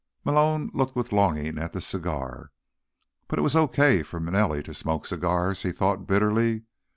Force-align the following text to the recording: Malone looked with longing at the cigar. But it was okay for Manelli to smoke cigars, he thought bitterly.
Malone 0.25 0.71
looked 0.73 0.95
with 0.95 1.11
longing 1.11 1.59
at 1.59 1.73
the 1.73 1.79
cigar. 1.79 2.51
But 3.27 3.37
it 3.37 3.43
was 3.43 3.55
okay 3.55 4.01
for 4.01 4.19
Manelli 4.19 4.63
to 4.63 4.73
smoke 4.73 5.05
cigars, 5.05 5.61
he 5.61 5.71
thought 5.71 6.07
bitterly. 6.07 6.63